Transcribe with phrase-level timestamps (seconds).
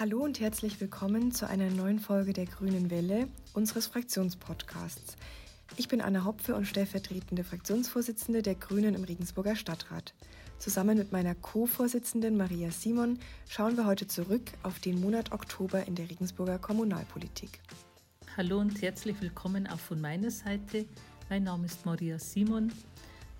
[0.00, 5.18] Hallo und herzlich willkommen zu einer neuen Folge der Grünen Welle, unseres Fraktionspodcasts.
[5.76, 10.14] Ich bin Anna Hopfe und stellvertretende Fraktionsvorsitzende der Grünen im Regensburger Stadtrat.
[10.56, 15.96] Zusammen mit meiner Co-Vorsitzenden Maria Simon schauen wir heute zurück auf den Monat Oktober in
[15.96, 17.60] der Regensburger Kommunalpolitik.
[18.38, 20.86] Hallo und herzlich willkommen auch von meiner Seite.
[21.28, 22.72] Mein Name ist Maria Simon.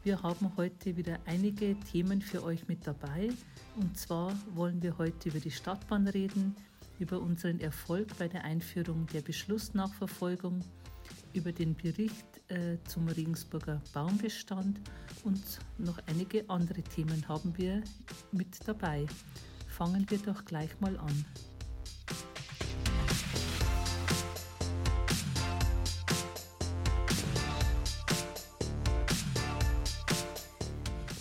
[0.02, 3.28] Wir haben heute wieder einige Themen für euch mit dabei.
[3.76, 6.56] Und zwar wollen wir heute über die Stadtbahn reden,
[6.98, 10.60] über unseren Erfolg bei der Einführung der Beschlussnachverfolgung,
[11.34, 14.80] über den Bericht äh, zum Regensburger Baumbestand
[15.22, 15.42] und
[15.76, 17.82] noch einige andere Themen haben wir
[18.32, 19.06] mit dabei.
[19.68, 21.26] Fangen wir doch gleich mal an.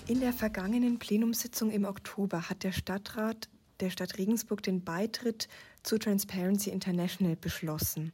[0.09, 3.47] In der vergangenen Plenumssitzung im Oktober hat der Stadtrat
[3.79, 5.47] der Stadt Regensburg den Beitritt
[5.83, 8.11] zu Transparency International beschlossen.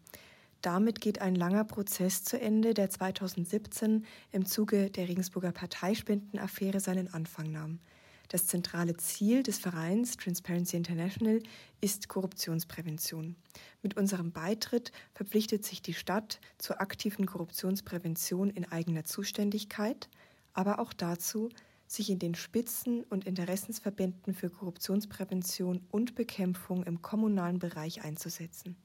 [0.61, 7.13] Damit geht ein langer Prozess zu Ende, der 2017 im Zuge der Regensburger Parteispendenaffäre seinen
[7.13, 7.79] Anfang nahm.
[8.27, 11.41] Das zentrale Ziel des Vereins Transparency International
[11.79, 13.37] ist Korruptionsprävention.
[13.81, 20.09] Mit unserem Beitritt verpflichtet sich die Stadt zur aktiven Korruptionsprävention in eigener Zuständigkeit,
[20.51, 21.49] aber auch dazu,
[21.87, 28.75] sich in den Spitzen- und Interessensverbänden für Korruptionsprävention und Bekämpfung im kommunalen Bereich einzusetzen.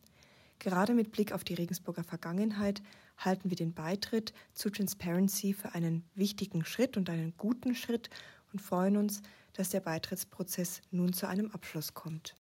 [0.59, 2.83] Gerade mit Blick auf die Regensburger Vergangenheit
[3.17, 8.11] halten wir den Beitritt zu Transparency für einen wichtigen Schritt und einen guten Schritt
[8.53, 9.23] und freuen uns,
[9.55, 12.37] dass der Beitrittsprozess nun zu einem Abschluss kommt.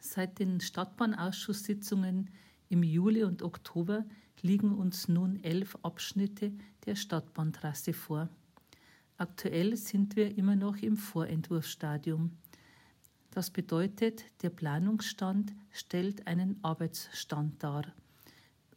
[0.00, 2.30] Seit den Stadtbahnausschusssitzungen
[2.68, 4.04] im Juli und Oktober
[4.42, 6.52] liegen uns nun elf Abschnitte
[6.86, 8.28] der Stadtbahntrasse vor.
[9.16, 12.32] Aktuell sind wir immer noch im Vorentwurfsstadium.
[13.30, 17.84] Das bedeutet, der Planungsstand stellt einen Arbeitsstand dar.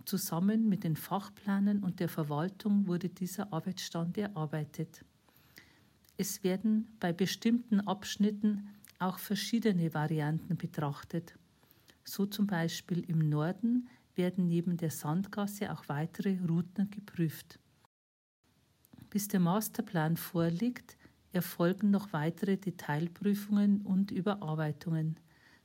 [0.05, 5.03] Zusammen mit den Fachplanen und der Verwaltung wurde dieser Arbeitsstand erarbeitet.
[6.17, 11.36] Es werden bei bestimmten Abschnitten auch verschiedene Varianten betrachtet.
[12.03, 17.59] So zum Beispiel im Norden werden neben der Sandgasse auch weitere Routen geprüft.
[19.10, 20.98] Bis der Masterplan vorliegt,
[21.32, 25.18] erfolgen noch weitere Detailprüfungen und Überarbeitungen.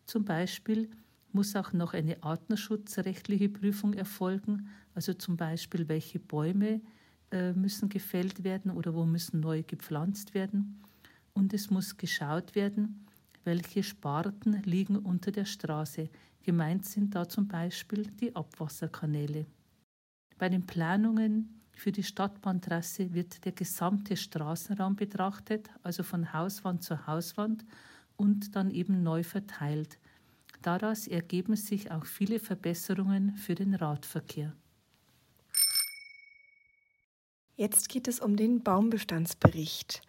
[0.07, 0.91] Zum Beispiel
[1.33, 6.81] muss auch noch eine artenschutzrechtliche Prüfung erfolgen, also zum Beispiel welche Bäume
[7.31, 10.83] äh, müssen gefällt werden oder wo müssen neu gepflanzt werden.
[11.33, 13.07] Und es muss geschaut werden,
[13.45, 16.11] welche Sparten liegen unter der Straße.
[16.43, 19.47] Gemeint sind da zum Beispiel die Abwasserkanäle.
[20.39, 27.07] Bei den Planungen für die Stadtbahntrasse wird der gesamte Straßenraum betrachtet, also von Hauswand zu
[27.07, 27.65] Hauswand
[28.17, 29.99] und dann eben neu verteilt.
[30.63, 34.55] Daraus ergeben sich auch viele Verbesserungen für den Radverkehr.
[37.57, 40.03] Jetzt geht es um den Baumbestandsbericht.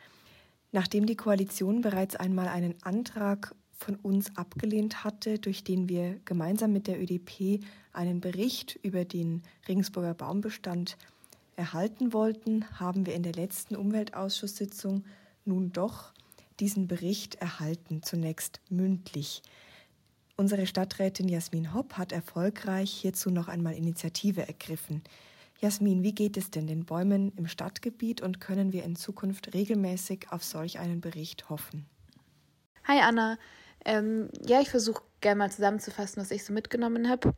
[0.72, 6.72] Nachdem die Koalition bereits einmal einen Antrag von uns abgelehnt hatte, durch den wir gemeinsam
[6.72, 10.98] mit der ÖDP einen Bericht über den Regensburger Baumbestand
[11.56, 15.06] erhalten wollten, haben wir in der letzten Umweltausschusssitzung
[15.46, 16.14] nun doch
[16.60, 19.42] diesen Bericht erhalten, zunächst mündlich.
[20.36, 25.04] Unsere Stadträtin Jasmin Hopp hat erfolgreich hierzu noch einmal Initiative ergriffen.
[25.60, 30.28] Jasmin, wie geht es denn den Bäumen im Stadtgebiet und können wir in Zukunft regelmäßig
[30.32, 31.86] auf solch einen Bericht hoffen?
[32.86, 33.38] Hi Anna.
[33.86, 37.34] Ähm, ja, ich versuche gerne mal zusammenzufassen, was ich so mitgenommen habe.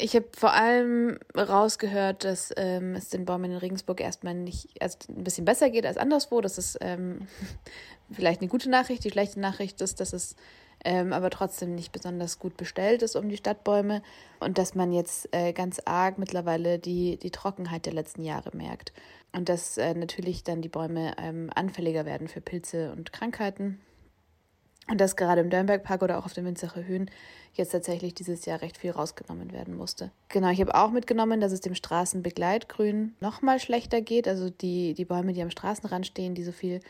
[0.00, 4.98] Ich habe vor allem rausgehört, dass ähm, es den Bäumen in Regensburg erstmal nicht also
[5.08, 6.40] ein bisschen besser geht als anderswo.
[6.40, 7.28] Das ist ähm,
[8.10, 9.04] vielleicht eine gute Nachricht.
[9.04, 10.36] Die schlechte Nachricht ist, dass es
[10.84, 14.02] ähm, aber trotzdem nicht besonders gut bestellt ist um die Stadtbäume
[14.38, 18.92] und dass man jetzt äh, ganz arg mittlerweile die, die Trockenheit der letzten Jahre merkt
[19.32, 23.80] und dass äh, natürlich dann die Bäume ähm, anfälliger werden für Pilze und Krankheiten.
[24.90, 27.10] Und dass gerade im Dörnbergpark oder auch auf den Winzacher Höhen
[27.54, 30.10] jetzt tatsächlich dieses Jahr recht viel rausgenommen werden musste.
[30.28, 34.26] Genau, ich habe auch mitgenommen, dass es dem Straßenbegleitgrün noch mal schlechter geht.
[34.26, 36.80] Also die, die Bäume, die am Straßenrand stehen, die so viel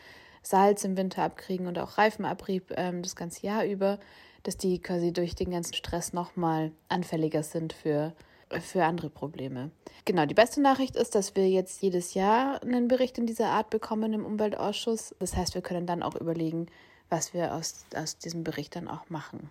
[0.41, 3.99] Salz im Winter abkriegen und auch Reifenabrieb ähm, das ganze Jahr über,
[4.41, 8.13] dass die quasi durch den ganzen Stress nochmal anfälliger sind für,
[8.59, 9.69] für andere Probleme.
[10.05, 13.69] Genau, die beste Nachricht ist, dass wir jetzt jedes Jahr einen Bericht in dieser Art
[13.69, 15.15] bekommen im Umweltausschuss.
[15.19, 16.65] Das heißt, wir können dann auch überlegen,
[17.11, 19.49] was wir aus, aus diesem Bericht dann auch machen.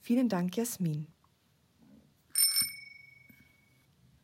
[0.00, 1.08] Vielen Dank, Jasmin.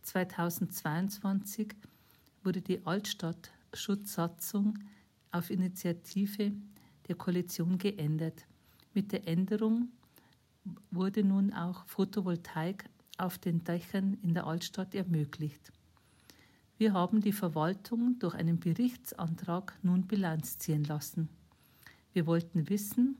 [0.03, 1.75] 2022
[2.45, 4.79] wurde die Altstadtschutzsatzung
[5.33, 6.53] auf Initiative
[7.09, 8.47] der Koalition geändert.
[8.95, 9.89] Mit der Änderung
[10.93, 12.85] wurde nun auch Photovoltaik
[13.19, 15.73] auf den Dächern in der Altstadt ermöglicht.
[16.79, 21.29] Wir haben die Verwaltung durch einen Berichtsantrag nun Bilanz ziehen lassen.
[22.12, 23.17] Wir wollten wissen,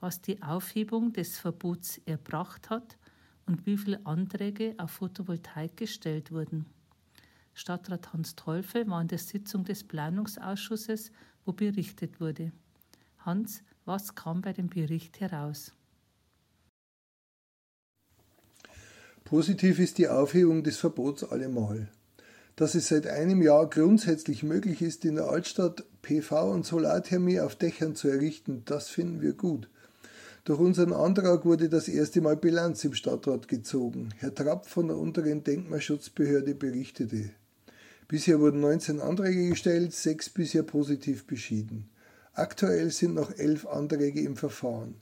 [0.00, 2.98] was die Aufhebung des Verbots erbracht hat
[3.46, 6.66] und wie viele Anträge auf Photovoltaik gestellt wurden.
[7.54, 11.12] Stadtrat Hans Teufel war in der Sitzung des Planungsausschusses,
[11.44, 12.52] wo berichtet wurde.
[13.18, 15.72] Hans, was kam bei dem Bericht heraus?
[19.24, 21.88] Positiv ist die Aufhebung des Verbots allemal.
[22.56, 27.56] Dass es seit einem Jahr grundsätzlich möglich ist, in der Altstadt PV- und Solarthermie auf
[27.56, 29.68] Dächern zu errichten, das finden wir gut.
[30.44, 34.10] Durch unseren Antrag wurde das erste Mal Bilanz im Stadtrat gezogen.
[34.18, 37.30] Herr Trapp von der unteren Denkmalschutzbehörde berichtete.
[38.08, 41.88] Bisher wurden 19 Anträge gestellt, sechs bisher positiv beschieden.
[42.34, 44.96] Aktuell sind noch elf Anträge im Verfahren.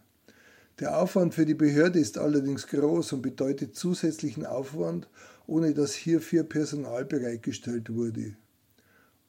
[0.78, 5.08] Der Aufwand für die Behörde ist allerdings groß und bedeutet zusätzlichen Aufwand,
[5.52, 8.36] ohne dass hierfür Personal bereitgestellt wurde.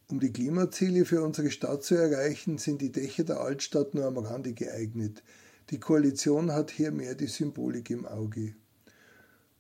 [0.08, 4.18] Um die Klimaziele für unsere Stadt zu erreichen, sind die Dächer der Altstadt nur am
[4.18, 5.22] Rande geeignet.
[5.70, 8.56] Die Koalition hat hier mehr die Symbolik im Auge.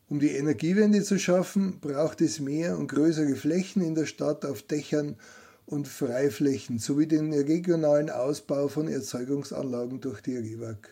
[0.07, 4.61] Um die Energiewende zu schaffen, braucht es mehr und größere Flächen in der Stadt auf
[4.61, 5.17] Dächern
[5.65, 10.87] und Freiflächen sowie den regionalen Ausbau von Erzeugungsanlagen durch die REWAG.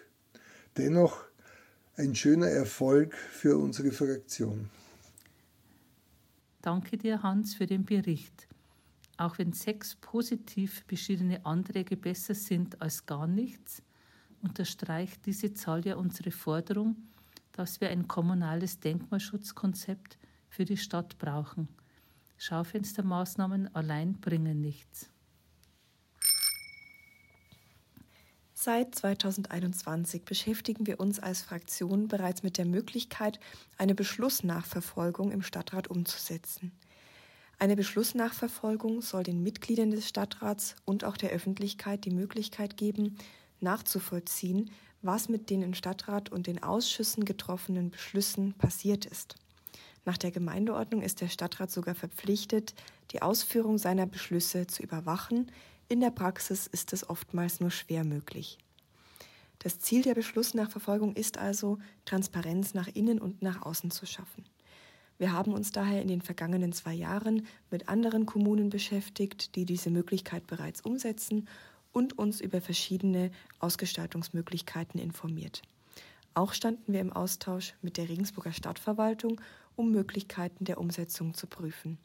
[0.76, 1.24] Dennoch
[1.96, 4.70] ein schöner Erfolg für unsere Fraktion.
[6.62, 8.48] Danke dir, Hans, für den Bericht.
[9.18, 13.82] Auch wenn sechs positiv beschiedene Anträge besser sind als gar nichts,
[14.44, 16.96] unterstreicht diese Zahl ja unsere Forderung,
[17.52, 20.18] dass wir ein kommunales Denkmalschutzkonzept
[20.50, 21.68] für die Stadt brauchen.
[22.38, 25.10] Schaufenstermaßnahmen allein bringen nichts.
[28.64, 33.40] Seit 2021 beschäftigen wir uns als Fraktion bereits mit der Möglichkeit,
[33.80, 36.72] eine Beschlussnachverfolgung im Stadtrat umzusetzen.
[37.58, 43.18] Eine Beschlussnachverfolgung soll den Mitgliedern des Stadtrats und auch der Öffentlichkeit die Möglichkeit geben,
[43.62, 44.70] nachzuvollziehen,
[45.02, 49.38] was mit den im Stadtrat und den Ausschüssen getroffenen Beschlüssen passiert ist.
[50.06, 52.76] Nach der Gemeindeordnung ist der Stadtrat sogar verpflichtet,
[53.10, 55.52] die Ausführung seiner Beschlüsse zu überwachen,
[55.92, 58.58] in der Praxis ist es oftmals nur schwer möglich.
[59.60, 64.46] Das Ziel der Beschlussnachverfolgung ist also, Transparenz nach innen und nach außen zu schaffen.
[65.18, 69.92] Wir haben uns daher in den vergangenen zwei Jahren mit anderen Kommunen beschäftigt, die diese
[69.92, 71.50] Möglichkeit bereits umsetzen
[71.92, 73.30] und uns über verschiedene
[73.60, 75.62] Ausgestaltungsmöglichkeiten informiert.
[76.34, 79.42] Auch standen wir im Austausch mit der Regensburger Stadtverwaltung,
[79.76, 81.98] um Möglichkeiten der Umsetzung zu prüfen.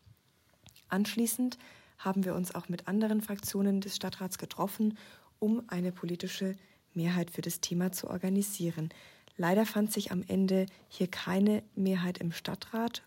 [0.89, 1.57] Anschließend
[1.99, 4.97] haben wir uns auch mit anderen Fraktionen des Stadtrats getroffen,
[5.39, 6.57] um eine politische
[6.95, 8.91] Mehrheit für das Thema zu organisieren.
[9.37, 13.03] Leider fand sich am Ende hier keine Mehrheit im Stadtrat,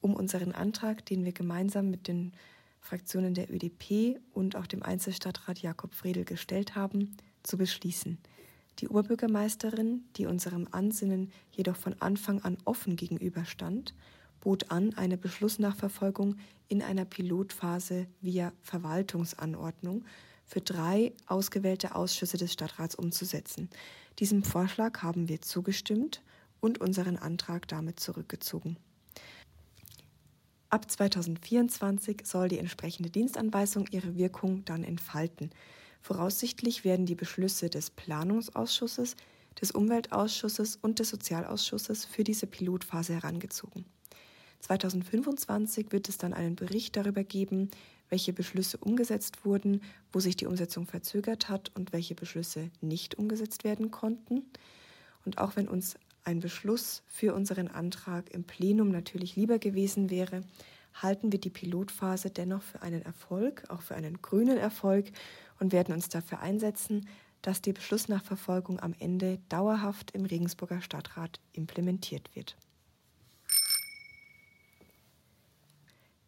[0.00, 2.32] um unseren Antrag, den wir gemeinsam mit den
[2.80, 8.18] Fraktionen der ÖDP und auch dem Einzelstadtrat Jakob Fredel gestellt haben, zu beschließen.
[8.78, 13.94] Die Oberbürgermeisterin, die unserem Ansinnen jedoch von Anfang an offen gegenüberstand,
[14.40, 16.36] bot an, eine Beschlussnachverfolgung
[16.68, 20.04] in einer Pilotphase via Verwaltungsanordnung
[20.46, 23.68] für drei ausgewählte Ausschüsse des Stadtrats umzusetzen.
[24.18, 26.22] Diesem Vorschlag haben wir zugestimmt
[26.60, 28.76] und unseren Antrag damit zurückgezogen.
[30.68, 35.50] Ab 2024 soll die entsprechende Dienstanweisung ihre Wirkung dann entfalten.
[36.00, 39.16] Voraussichtlich werden die Beschlüsse des Planungsausschusses,
[39.60, 43.84] des Umweltausschusses und des Sozialausschusses für diese Pilotphase herangezogen.
[44.60, 47.70] 2025 wird es dann einen Bericht darüber geben,
[48.08, 53.64] welche Beschlüsse umgesetzt wurden, wo sich die Umsetzung verzögert hat und welche Beschlüsse nicht umgesetzt
[53.64, 54.42] werden konnten.
[55.24, 60.42] Und auch wenn uns ein Beschluss für unseren Antrag im Plenum natürlich lieber gewesen wäre,
[60.94, 65.06] halten wir die Pilotphase dennoch für einen Erfolg, auch für einen grünen Erfolg
[65.58, 67.08] und werden uns dafür einsetzen,
[67.42, 72.56] dass die Beschlussnachverfolgung am Ende dauerhaft im Regensburger Stadtrat implementiert wird.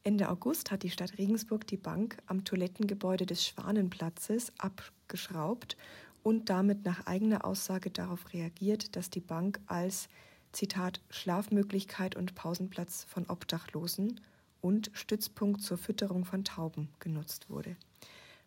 [0.05, 5.77] Ende August hat die Stadt Regensburg die Bank am Toilettengebäude des Schwanenplatzes abgeschraubt
[6.25, 10.09] und damit nach eigener Aussage darauf reagiert, dass die Bank als
[10.51, 14.21] Zitat Schlafmöglichkeit und Pausenplatz von Obdachlosen
[14.61, 17.77] und Stützpunkt zur Fütterung von Tauben genutzt wurde.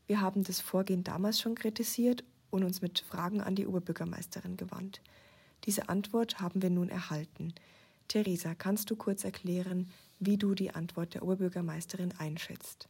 [0.08, 5.02] Wir haben das Vorgehen damals schon kritisiert und uns mit Fragen an die Oberbürgermeisterin gewandt.
[5.64, 7.54] Diese Antwort haben wir nun erhalten.
[8.08, 12.90] Theresa, kannst du kurz erklären, wie du die Antwort der Oberbürgermeisterin einschätzt.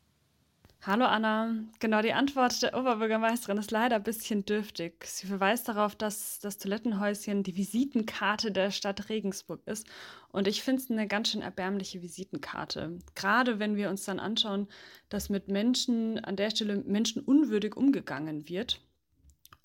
[0.88, 1.56] Hallo Anna.
[1.80, 5.04] Genau, die Antwort der Oberbürgermeisterin ist leider ein bisschen dürftig.
[5.06, 9.88] Sie verweist darauf, dass das Toilettenhäuschen die Visitenkarte der Stadt Regensburg ist.
[10.32, 13.00] Und ich finde es eine ganz schön erbärmliche Visitenkarte.
[13.16, 14.68] Gerade wenn wir uns dann anschauen,
[15.10, 18.85] dass mit Menschen an der Stelle menschenunwürdig umgegangen wird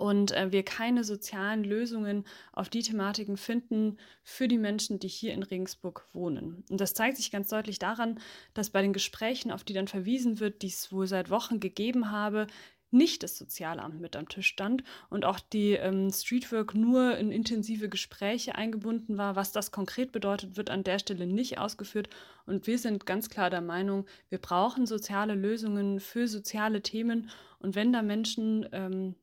[0.00, 5.35] und äh, wir keine sozialen Lösungen auf die Thematiken finden für die Menschen, die hier
[5.35, 6.64] in Regensburg wohnen.
[6.71, 8.19] Und das zeigt sich ganz deutlich daran,
[8.54, 12.11] dass bei den Gesprächen, auf die dann verwiesen wird, die es wohl seit Wochen gegeben
[12.11, 12.47] habe,
[12.90, 17.90] nicht das Sozialamt mit am Tisch stand und auch die ähm, Streetwork nur in intensive
[17.90, 19.37] Gespräche eingebunden war.
[19.37, 22.09] Was das konkret bedeutet, wird an der Stelle nicht ausgeführt.
[22.47, 27.30] Und wir sind ganz klar der Meinung, wir brauchen soziale Lösungen für soziale Themen.
[27.59, 29.14] Und wenn da Menschen ähm,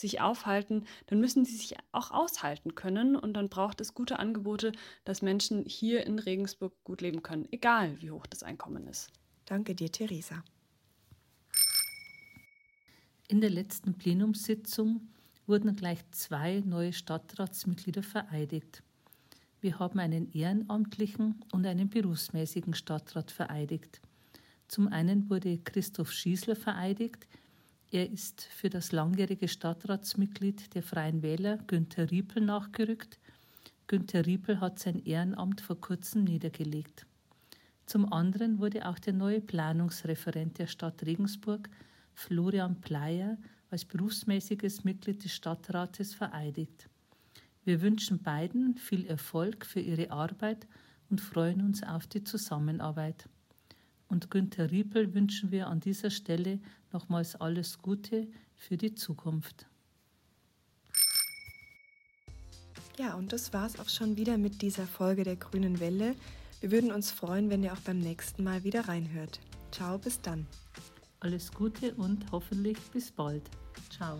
[0.00, 4.72] sich aufhalten, dann müssen sie sich auch aushalten können und dann braucht es gute Angebote,
[5.04, 9.10] dass Menschen hier in Regensburg gut leben können, egal wie hoch das Einkommen ist.
[9.46, 10.42] Danke dir, Theresa.
[13.28, 15.08] In der letzten Plenumssitzung
[15.46, 18.82] wurden gleich zwei neue Stadtratsmitglieder vereidigt.
[19.60, 24.00] Wir haben einen ehrenamtlichen und einen berufsmäßigen Stadtrat vereidigt.
[24.68, 27.26] Zum einen wurde Christoph Schießler vereidigt,
[27.96, 33.18] er ist für das langjährige Stadtratsmitglied der Freien Wähler Günter Riepel nachgerückt.
[33.86, 37.06] Günter Riepel hat sein Ehrenamt vor kurzem niedergelegt.
[37.86, 41.70] Zum anderen wurde auch der neue Planungsreferent der Stadt Regensburg,
[42.12, 43.38] Florian Pleier,
[43.70, 46.90] als berufsmäßiges Mitglied des Stadtrates vereidigt.
[47.64, 50.66] Wir wünschen beiden viel Erfolg für ihre Arbeit
[51.08, 53.26] und freuen uns auf die Zusammenarbeit
[54.08, 56.60] und Günter Riepel wünschen wir an dieser Stelle
[56.92, 59.66] nochmals alles Gute für die Zukunft.
[62.98, 66.14] Ja, und das war's auch schon wieder mit dieser Folge der Grünen Welle.
[66.60, 69.38] Wir würden uns freuen, wenn ihr auch beim nächsten Mal wieder reinhört.
[69.70, 70.46] Ciao, bis dann.
[71.20, 73.42] Alles Gute und hoffentlich bis bald.
[73.90, 74.18] Ciao.